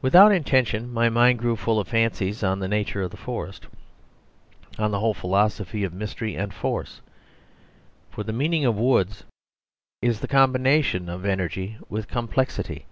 [0.00, 3.68] Without intention my mind grew full of fancies on the nature of the forest;
[4.76, 7.00] on the whole philosophy of mystery and force.
[8.10, 9.22] For the meaning of woods
[10.02, 12.86] is the combination of energy with complexity.